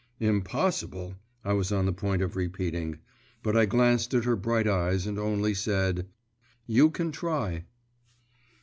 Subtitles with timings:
[0.19, 1.13] 'Impossible,'
[1.45, 2.97] I was on the point of repeating.…
[3.43, 6.07] But I glanced at her bright eyes, and only said:
[6.65, 7.65] 'You can try.